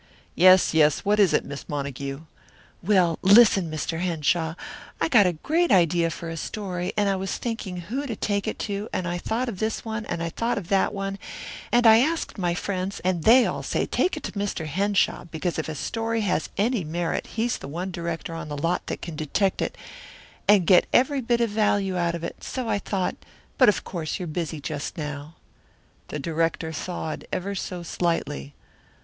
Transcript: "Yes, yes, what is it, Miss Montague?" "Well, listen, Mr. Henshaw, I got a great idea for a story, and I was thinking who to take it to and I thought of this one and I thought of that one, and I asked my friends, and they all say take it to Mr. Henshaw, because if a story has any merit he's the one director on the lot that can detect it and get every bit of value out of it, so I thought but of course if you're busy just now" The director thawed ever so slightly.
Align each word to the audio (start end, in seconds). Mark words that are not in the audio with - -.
"Yes, 0.33 0.73
yes, 0.73 1.05
what 1.05 1.19
is 1.19 1.31
it, 1.31 1.45
Miss 1.45 1.69
Montague?" 1.69 2.21
"Well, 2.81 3.19
listen, 3.21 3.69
Mr. 3.69 3.99
Henshaw, 3.99 4.55
I 4.99 5.07
got 5.07 5.27
a 5.27 5.33
great 5.33 5.71
idea 5.71 6.09
for 6.09 6.27
a 6.27 6.37
story, 6.37 6.91
and 6.97 7.07
I 7.07 7.15
was 7.15 7.37
thinking 7.37 7.77
who 7.77 8.07
to 8.07 8.15
take 8.15 8.47
it 8.47 8.57
to 8.65 8.89
and 8.91 9.07
I 9.07 9.19
thought 9.19 9.47
of 9.47 9.59
this 9.59 9.85
one 9.85 10.07
and 10.07 10.23
I 10.23 10.29
thought 10.29 10.57
of 10.57 10.69
that 10.69 10.91
one, 10.91 11.19
and 11.71 11.85
I 11.85 11.99
asked 11.99 12.39
my 12.39 12.55
friends, 12.55 12.99
and 13.01 13.25
they 13.25 13.45
all 13.45 13.61
say 13.61 13.85
take 13.85 14.17
it 14.17 14.23
to 14.23 14.31
Mr. 14.31 14.65
Henshaw, 14.65 15.25
because 15.25 15.59
if 15.59 15.69
a 15.69 15.75
story 15.75 16.21
has 16.21 16.49
any 16.57 16.83
merit 16.83 17.27
he's 17.37 17.59
the 17.59 17.67
one 17.67 17.91
director 17.91 18.33
on 18.33 18.49
the 18.49 18.57
lot 18.57 18.87
that 18.87 19.03
can 19.03 19.15
detect 19.15 19.61
it 19.61 19.77
and 20.47 20.65
get 20.65 20.87
every 20.91 21.21
bit 21.21 21.41
of 21.41 21.51
value 21.51 21.95
out 21.95 22.15
of 22.15 22.23
it, 22.23 22.43
so 22.43 22.67
I 22.67 22.79
thought 22.79 23.17
but 23.59 23.69
of 23.69 23.83
course 23.83 24.13
if 24.13 24.19
you're 24.21 24.25
busy 24.27 24.59
just 24.59 24.97
now" 24.97 25.35
The 26.07 26.17
director 26.17 26.71
thawed 26.71 27.25
ever 27.31 27.53
so 27.53 27.83
slightly. 27.83 28.55